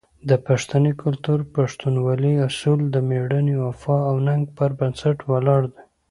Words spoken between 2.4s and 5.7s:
اصول د مېړانې، وفا او ننګ پر بنسټ ولاړ